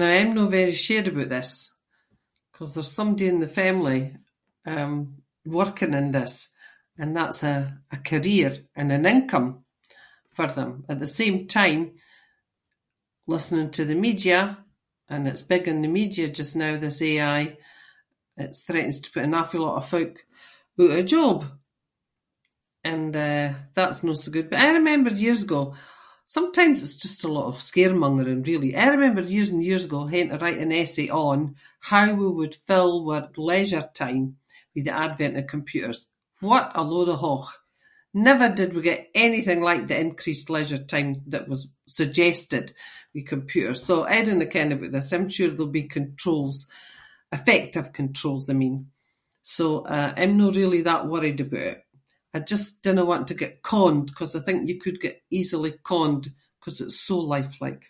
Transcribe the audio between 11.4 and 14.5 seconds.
time, listening to the media,